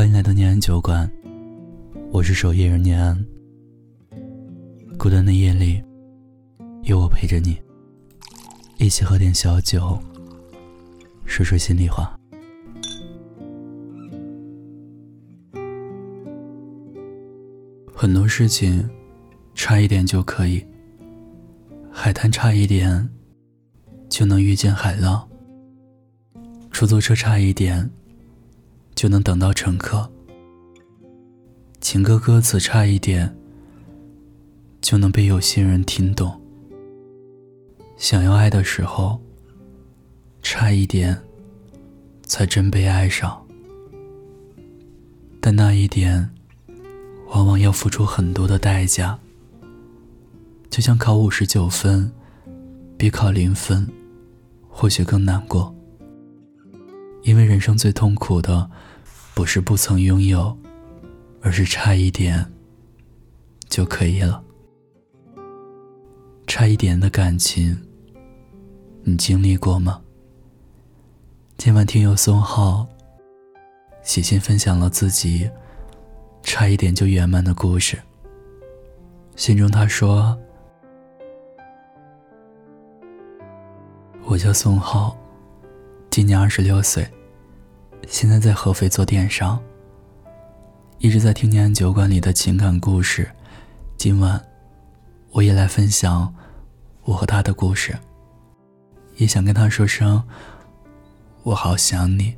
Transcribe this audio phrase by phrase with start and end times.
[0.00, 1.06] 欢迎来到念安酒馆，
[2.10, 3.22] 我是守夜人念安。
[4.98, 5.82] 孤单的夜里，
[6.84, 7.60] 有我陪着你，
[8.78, 10.00] 一起喝点小酒，
[11.26, 12.18] 说说心里话。
[17.94, 18.88] 很多事情，
[19.54, 20.64] 差一点就可以。
[21.92, 23.06] 海滩差一点，
[24.08, 25.28] 就能遇见海浪。
[26.70, 27.90] 出租车差一点。
[29.00, 30.06] 就能等到乘客。
[31.80, 33.34] 情歌歌词差一点，
[34.82, 36.38] 就能被有心人听懂。
[37.96, 39.18] 想要爱的时候，
[40.42, 41.18] 差一点，
[42.24, 43.42] 才真被爱上。
[45.40, 46.28] 但那一点，
[47.28, 49.18] 往往要付出很多的代价。
[50.68, 52.12] 就像考五十九分，
[52.98, 53.88] 比考零分，
[54.68, 55.74] 或许更难过。
[57.22, 58.70] 因为人生最痛苦的。
[59.40, 60.54] 不是不曾拥有，
[61.40, 62.44] 而是差一点
[63.70, 64.44] 就可以了。
[66.46, 67.74] 差一点的感情，
[69.02, 70.02] 你经历过吗？
[71.56, 72.86] 今晚听友宋浩
[74.02, 75.50] 写信分享了自己
[76.42, 77.98] 差一点就圆满的故事。
[79.36, 80.38] 信中他说
[84.26, 85.16] ：“我叫宋浩，
[86.10, 87.10] 今年二十六岁。”
[88.10, 89.62] 现在在合肥做电商，
[90.98, 93.30] 一直在听念酒馆里的情感故事。
[93.96, 94.44] 今晚，
[95.30, 96.34] 我也来分享
[97.04, 97.96] 我和他的故事，
[99.14, 100.22] 也想跟他说声
[101.44, 102.34] 我好想你。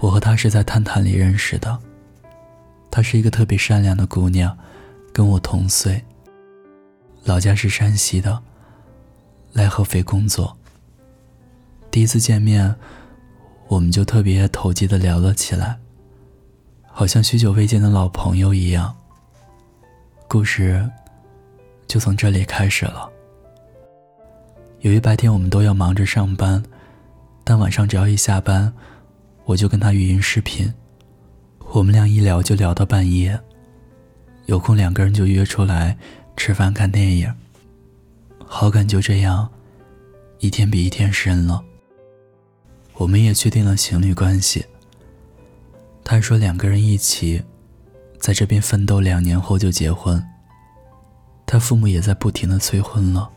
[0.00, 1.78] 我和他是在探探里认识的，
[2.90, 4.58] 她是一个特别善良的姑娘，
[5.12, 6.04] 跟我同岁，
[7.22, 8.42] 老家是山西的，
[9.52, 10.56] 来合肥工作。
[11.90, 12.72] 第一次见面，
[13.66, 15.76] 我们就特别投机的聊了起来，
[16.86, 18.96] 好像许久未见的老朋友一样。
[20.28, 20.88] 故事
[21.88, 23.10] 就从这里开始了。
[24.82, 26.62] 由于白天我们都要忙着上班，
[27.42, 28.72] 但晚上只要一下班，
[29.44, 30.72] 我就跟他语音视频，
[31.72, 33.38] 我们俩一聊就聊到半夜，
[34.46, 35.98] 有空两个人就约出来
[36.36, 37.34] 吃饭看电影，
[38.46, 39.50] 好感就这样
[40.38, 41.64] 一天比一天深了。
[43.00, 44.62] 我们也确定了情侣关系。
[46.04, 47.42] 他说两个人一起，
[48.18, 50.22] 在这边奋斗两年后就结婚。
[51.46, 53.30] 他父母也在不停的催婚了。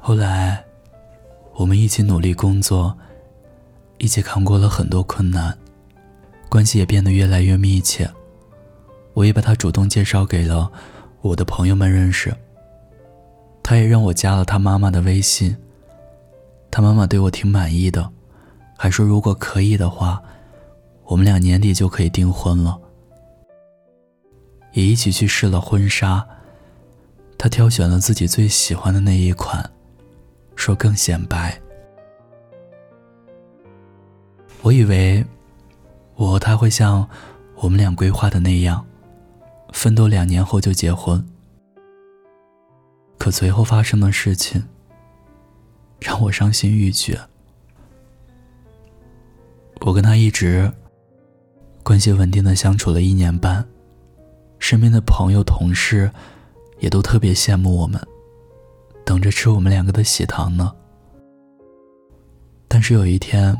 [0.00, 0.64] 后来，
[1.54, 2.96] 我们一起努力工作，
[3.98, 5.58] 一起扛过了很多困难，
[6.48, 8.08] 关系也变得越来越密切。
[9.14, 10.70] 我也把他主动介绍给了
[11.22, 12.32] 我的朋友们认识。
[13.64, 15.56] 他也让我加了他妈妈的微信。
[16.70, 18.10] 他妈妈对我挺满意的，
[18.76, 20.22] 还说如果可以的话，
[21.04, 22.78] 我们俩年底就可以订婚了。
[24.72, 26.24] 也一起去试了婚纱，
[27.36, 29.68] 他挑选了自己最喜欢的那一款，
[30.54, 31.60] 说更显白。
[34.62, 35.24] 我以为
[36.14, 37.08] 我和他会像
[37.56, 38.84] 我们俩规划的那样，
[39.72, 41.26] 奋斗两年后就结婚。
[43.18, 44.62] 可随后发生的事情。
[46.00, 47.18] 让我伤心欲绝。
[49.80, 50.70] 我跟他一直
[51.82, 53.66] 关系稳定的相处了一年半，
[54.58, 56.10] 身边的朋友、同事
[56.80, 58.00] 也都特别羡慕我们，
[59.04, 60.74] 等着吃我们两个的喜糖呢。
[62.66, 63.56] 但是有一天，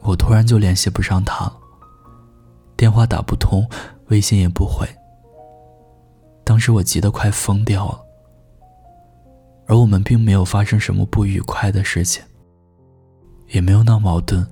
[0.00, 1.58] 我突然就联系不上他了，
[2.76, 3.68] 电话打不通，
[4.08, 4.86] 微信也不回。
[6.44, 8.05] 当时我急得快疯掉了。
[9.66, 12.22] 而我们并没有发生什么不愉快的事情，
[13.48, 14.46] 也没有闹矛盾。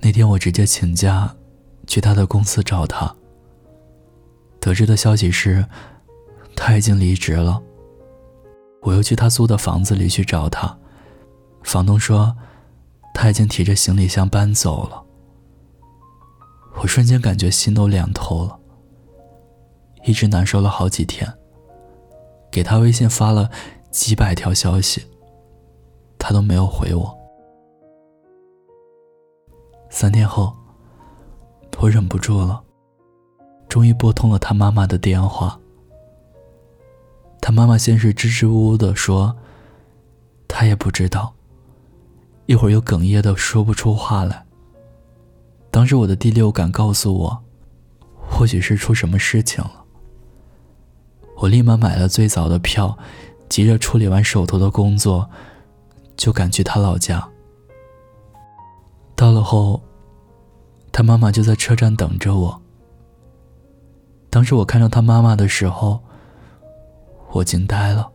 [0.00, 1.34] 那天我直接请假，
[1.86, 3.14] 去他的公司找他。
[4.60, 5.64] 得知的消息是，
[6.54, 7.62] 他已经离职了。
[8.82, 10.78] 我又去他租的房子里去找他，
[11.62, 12.34] 房东说，
[13.12, 15.04] 他已经提着行李箱搬走了。
[16.80, 18.58] 我瞬间感觉心都凉透了，
[20.04, 21.30] 一直难受了好几天。
[22.50, 23.50] 给他微信发了
[23.90, 25.02] 几百条消息，
[26.18, 27.16] 他都没有回我。
[29.88, 30.52] 三天后，
[31.78, 32.62] 我忍不住了，
[33.68, 35.58] 终于拨通了他妈妈的电话。
[37.40, 39.34] 他妈妈先是支支吾吾的说
[40.46, 41.34] ：“他也不知道。”
[42.46, 44.44] 一会儿又哽咽的说不出话来。
[45.70, 47.44] 当时我的第六感告诉我，
[48.28, 49.79] 或许是出什么事情了。
[51.40, 52.98] 我立马买了最早的票，
[53.48, 55.28] 急着处理完手头的工作，
[56.14, 57.26] 就赶去他老家。
[59.16, 59.80] 到了后，
[60.92, 62.62] 他妈妈就在车站等着我。
[64.28, 66.00] 当时我看到他妈妈的时候，
[67.32, 68.12] 我惊呆了。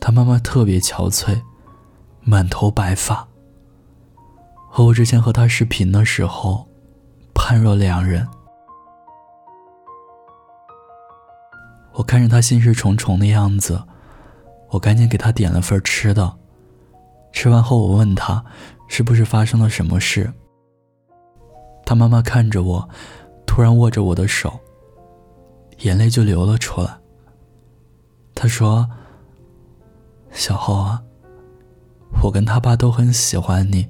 [0.00, 1.42] 他妈妈特别憔悴，
[2.22, 3.28] 满头白发，
[4.70, 6.66] 和我之前和他视频的时候
[7.34, 8.26] 判若两人。
[12.00, 13.82] 我看着他心事重重的样子，
[14.70, 16.34] 我赶紧给他点了份吃的。
[17.30, 18.42] 吃完后，我问他
[18.88, 20.32] 是不是发生了什么事。
[21.84, 22.88] 他妈妈看着我，
[23.46, 24.58] 突然握着我的手，
[25.80, 26.98] 眼泪就流了出来。
[28.34, 28.88] 他说
[30.32, 31.02] ：“小浩啊，
[32.22, 33.86] 我跟他爸都很喜欢你，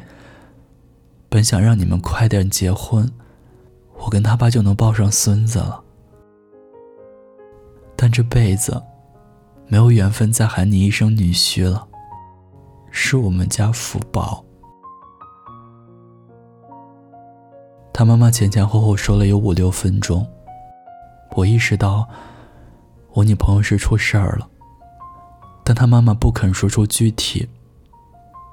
[1.29, 3.09] 本想让你们快点结婚，
[4.01, 5.85] 我跟他爸就能抱上孙子了。”
[8.11, 8.83] 这辈子，
[9.67, 11.87] 没有缘分再喊你一声女婿了，
[12.91, 14.45] 是我们家福报。
[17.93, 20.27] 他妈妈前前后后说了有五六分钟，
[21.33, 22.09] 我意识到
[23.13, 24.49] 我女朋友是出事儿了，
[25.63, 27.49] 但他妈妈不肯说出具体，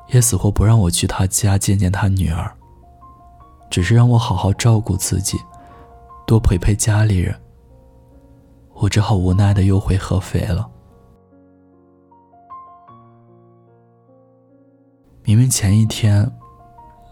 [0.09, 2.53] 也死活不让我去他家见见他女儿，
[3.69, 5.37] 只是让我好好照顾自己，
[6.25, 7.33] 多陪陪家里人。
[8.79, 10.69] 我只好无奈的又回合肥了。
[15.23, 16.31] 明明前一天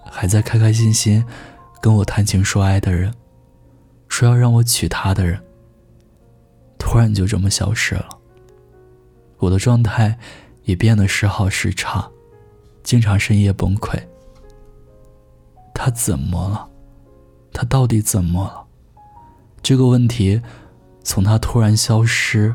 [0.06, 1.26] 还在开开心心
[1.82, 3.12] 跟我谈情说爱的人，
[4.08, 5.44] 说要让我娶她的人，
[6.78, 8.08] 突然就这么消失了。
[9.38, 10.18] 我的状态
[10.64, 12.08] 也变得时好时差，
[12.84, 14.00] 经常深夜崩溃。
[15.74, 16.70] 他怎么了？
[17.52, 18.66] 他到底怎么了？
[19.64, 20.40] 这个问题。
[21.06, 22.54] 从他突然消失，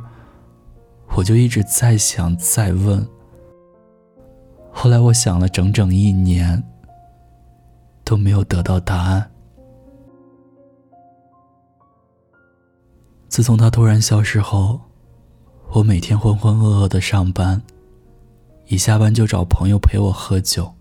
[1.17, 3.09] 我就一直在想、在问。
[4.73, 6.63] 后来我想了整整一年，
[8.05, 9.31] 都没有得到答案。
[13.29, 14.81] 自从他突然消失后，
[15.71, 17.63] 我每天浑浑噩噩的上班，
[18.67, 20.75] 一下班就找朋友陪我喝酒。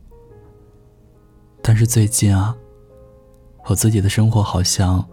[1.61, 2.55] 但是最近啊，
[3.65, 5.07] 我自己的生活好像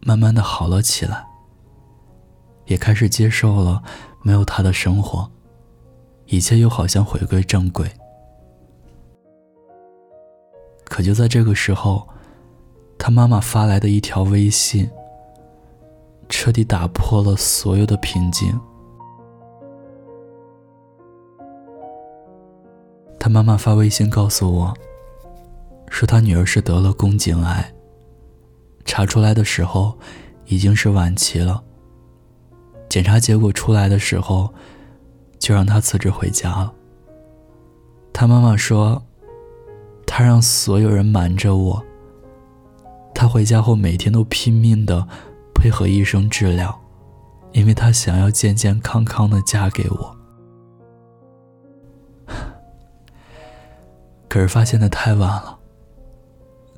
[0.00, 1.26] 慢慢的好了起来。
[2.66, 3.82] 也开始接受了
[4.22, 5.30] 没有他的生活，
[6.26, 7.90] 一切又好像回归正轨。
[10.84, 12.08] 可就在这个时候，
[12.98, 14.88] 他妈妈发来的一条微信，
[16.28, 18.58] 彻底打破了所有的平静。
[23.18, 24.74] 他妈妈发微信告诉我，
[25.90, 27.74] 说他女儿是得了宫颈癌，
[28.84, 29.98] 查出来的时候
[30.46, 31.62] 已经是晚期了。
[32.88, 34.52] 检查结果出来的时候，
[35.38, 36.72] 就让他辞职回家了。
[38.12, 39.02] 他妈妈说，
[40.06, 41.84] 他让所有人瞒着我。
[43.14, 45.06] 他回家后每天都拼命的
[45.54, 46.80] 配合医生治疗，
[47.52, 50.16] 因为他想要健健康康的嫁给我。
[54.28, 55.58] 可是发现的太晚了，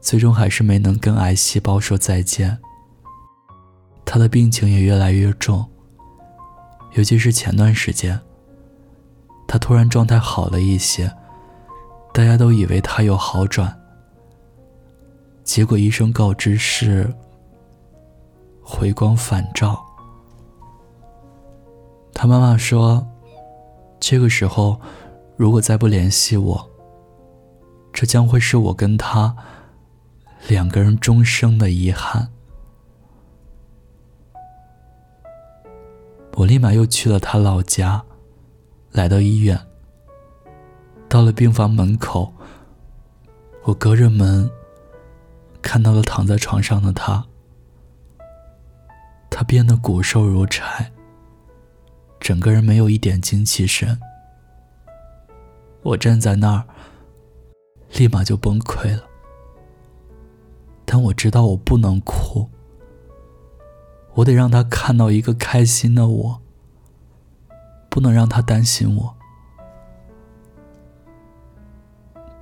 [0.00, 2.58] 最终还是没能跟癌细胞说再见。
[4.04, 5.68] 他的病情也越来越重。
[6.98, 8.18] 尤其是前段时间，
[9.46, 11.08] 他突然状态好了一些，
[12.12, 13.72] 大家都以为他有好转。
[15.44, 17.08] 结果医生告知是
[18.60, 19.80] 回光返照。
[22.12, 23.06] 他妈妈说，
[24.00, 24.80] 这个时候
[25.36, 26.70] 如果再不联系我，
[27.92, 29.36] 这将会是我跟他
[30.48, 32.28] 两个人终生的遗憾。
[36.38, 38.00] 我立马又去了他老家，
[38.92, 39.58] 来到医院。
[41.08, 42.32] 到了病房门口，
[43.64, 44.48] 我隔着门
[45.60, 47.26] 看到了躺在床上的他。
[49.28, 50.92] 他变得骨瘦如柴，
[52.20, 53.98] 整个人没有一点精气神。
[55.82, 56.64] 我站在那儿，
[57.94, 59.02] 立马就崩溃了。
[60.84, 62.48] 但我知道我不能哭。
[64.18, 66.40] 我得让他看到一个开心的我，
[67.88, 69.14] 不能让他担心我。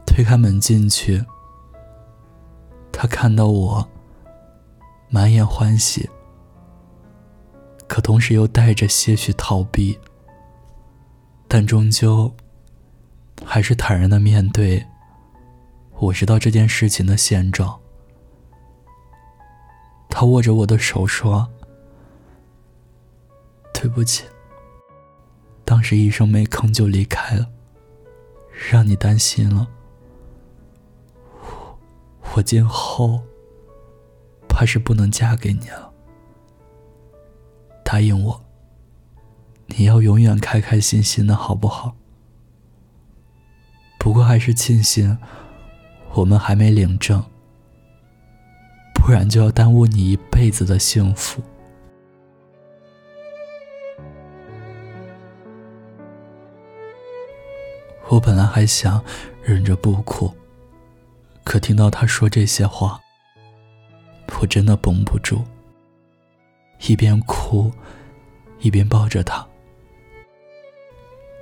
[0.07, 1.23] 推开门进去，
[2.91, 3.87] 他看到我，
[5.11, 6.09] 满眼欢喜，
[7.87, 9.99] 可同时又带着些许逃避，
[11.47, 12.35] 但终究
[13.45, 14.83] 还是坦然的面对。
[15.99, 17.79] 我知道这件事情的现状。
[20.09, 21.47] 他握着我的手说。
[23.79, 24.25] 对不起，
[25.63, 27.47] 当时医生没吭就离开了，
[28.71, 29.69] 让你担心了。
[32.35, 33.23] 我今后
[34.49, 35.93] 怕是不能嫁给你了。
[37.85, 38.43] 答应我，
[39.67, 41.95] 你要永远开开心心的，好不好？
[43.99, 45.19] 不过还是庆幸
[46.15, 47.23] 我们还没领证，
[48.95, 51.43] 不然就要耽误你一辈子的幸福。
[58.09, 59.03] 我本来还想
[59.43, 60.33] 忍着不哭，
[61.45, 63.01] 可听到他说这些话，
[64.41, 65.43] 我真的绷不住，
[66.87, 67.71] 一边哭，
[68.61, 69.47] 一边抱着他。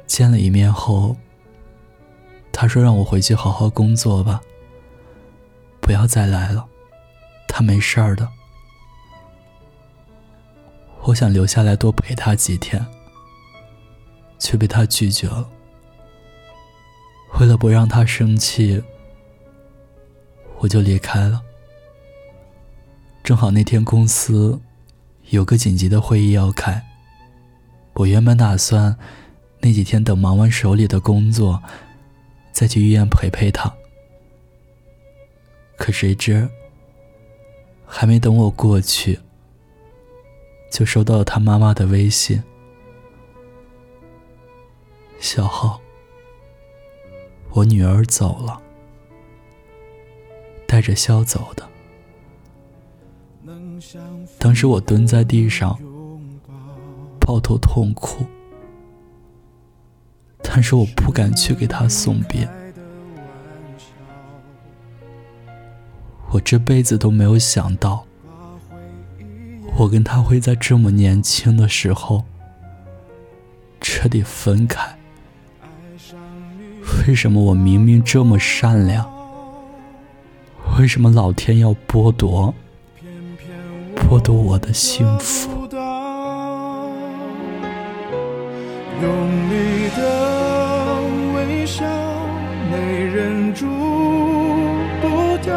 [0.07, 1.15] 见了一面后，
[2.51, 4.41] 他说让我回去好好工作吧，
[5.81, 6.67] 不要再来了，
[7.47, 8.27] 他没事儿的。
[11.03, 12.85] 我想留下来多陪他几天，
[14.39, 15.51] 却被他拒绝了。
[17.41, 18.83] 为了不让他生气，
[20.59, 21.43] 我就离开了。
[23.23, 24.61] 正好那天公司
[25.31, 26.85] 有个紧急的会议要开，
[27.95, 28.97] 我原本打算
[29.61, 31.63] 那几天等忙完手里的工作，
[32.53, 33.75] 再去医院陪陪他。
[35.77, 36.49] 可谁知，
[37.85, 39.19] 还没等我过去，
[40.71, 42.43] 就收到了他妈妈的微信
[45.19, 45.81] ：“小浩。”
[47.55, 48.61] 我女儿走了，
[50.67, 51.69] 带着笑走的。
[54.41, 55.79] 当时我蹲在地上，
[57.21, 58.27] 抱头痛哭，
[60.43, 62.49] 但是我不敢去给她送别。
[66.33, 68.05] 我这辈子都没有想到，
[69.79, 72.25] 我跟她会在这么年轻的时候
[73.81, 74.99] 彻底分开。
[77.07, 79.07] 为什么我明明这么善良？
[80.79, 82.55] 为什么老天要剥夺，
[83.95, 85.69] 剥夺我的幸福？
[89.03, 89.11] 用
[89.51, 91.01] 力的
[91.35, 91.85] 微笑，
[92.71, 93.67] 没忍住
[95.03, 95.53] 不掉。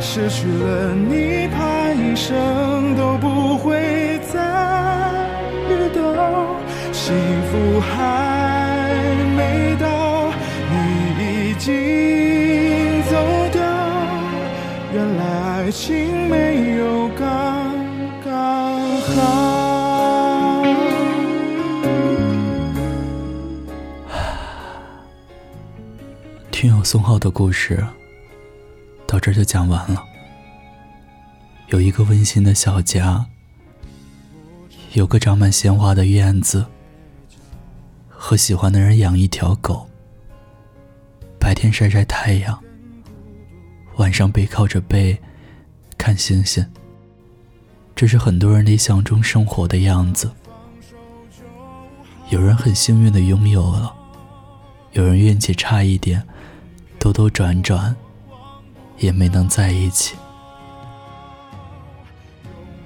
[0.00, 4.40] 失去了你，怕一生都不会再
[5.68, 6.56] 遇到。
[6.90, 7.14] 幸
[7.50, 8.31] 福还
[15.72, 17.74] 情没有刚
[18.22, 20.62] 刚好。
[26.50, 27.82] 听友宋浩的故事
[29.06, 30.04] 到这就讲完了。
[31.68, 33.24] 有一个温馨的小家，
[34.92, 36.66] 有个长满鲜花的院子，
[38.10, 39.88] 和喜欢的人养一条狗。
[41.40, 42.62] 白天晒晒太阳，
[43.96, 45.18] 晚上背靠着背
[46.02, 46.66] 看星星。
[47.94, 50.28] 这是很多人理想中生活的样子。
[52.28, 53.94] 有人很幸运的拥有了，
[54.94, 56.20] 有人运气差一点，
[56.98, 57.94] 兜兜转转
[58.98, 60.16] 也没能在一起。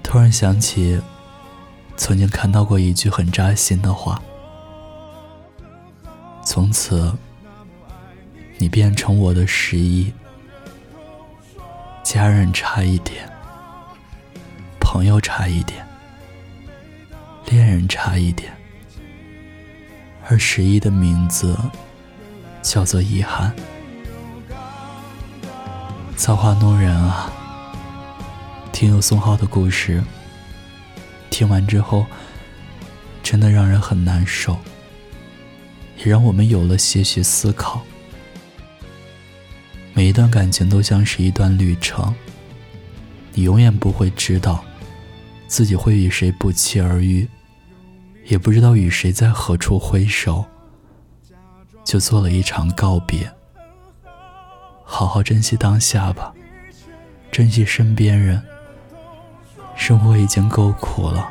[0.03, 1.01] 突然想起，
[1.97, 4.23] 曾经看到过一句很扎心的话：
[6.45, 7.17] 从此。
[8.59, 10.11] 你变成我的十一，
[12.07, 13.29] 家人差一点，
[14.79, 15.85] 朋友差一点，
[17.47, 18.53] 恋人差一点，
[20.29, 21.59] 而十一的名字
[22.63, 23.53] 叫做遗憾。
[26.15, 27.29] 造化弄人啊！
[28.71, 30.01] 听友宋浩的故事，
[31.29, 32.07] 听完之后，
[33.21, 34.57] 真的让人很难受，
[35.97, 37.83] 也让我们有了些许思考。
[39.97, 42.15] 每一段感情都像是一段旅程，
[43.33, 44.62] 你永远不会知道
[45.47, 47.26] 自己会与谁不期而遇，
[48.26, 50.45] 也不知道与谁在何处挥手，
[51.83, 53.33] 就做了一场告别。
[54.85, 56.31] 好好珍惜当下吧，
[57.33, 58.43] 珍惜身边人。
[59.76, 61.26] 生活已经够苦了，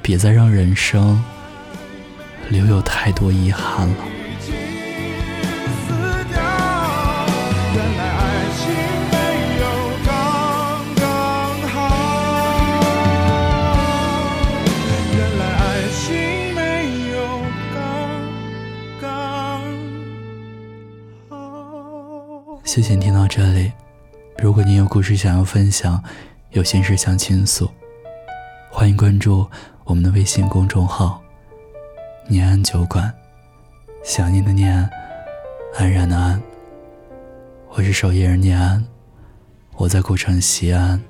[0.00, 1.20] 别再让人生
[2.48, 4.04] 留有太多遗憾了。
[22.70, 23.72] 谢谢你听到这里。
[24.38, 26.00] 如果你有故事想要分享，
[26.50, 27.68] 有心事想倾诉，
[28.70, 29.44] 欢迎关注
[29.82, 31.20] 我们的微信公众号
[32.30, 33.12] “念安酒馆”，
[34.06, 34.88] 想念的念，
[35.76, 36.40] 安然的安。
[37.70, 38.86] 我是守夜人念安，
[39.74, 41.02] 我在古城西安，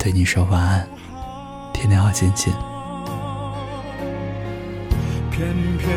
[0.00, 0.88] 对你说晚安，
[1.72, 2.52] 天天好心情。
[5.30, 5.96] 偏偏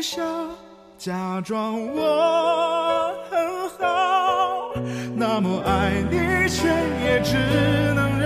[0.00, 0.22] 笑
[0.96, 4.72] 假装我很好
[5.16, 5.62] 那么？
[5.64, 6.66] 爱你却
[7.04, 7.36] 也只
[7.94, 8.17] 能